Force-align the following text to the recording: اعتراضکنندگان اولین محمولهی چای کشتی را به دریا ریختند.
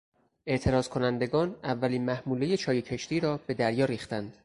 اعتراضکنندگان 0.47 1.55
اولین 1.63 2.05
محمولهی 2.05 2.57
چای 2.57 2.81
کشتی 2.81 3.19
را 3.19 3.37
به 3.47 3.53
دریا 3.53 3.85
ریختند. 3.85 4.33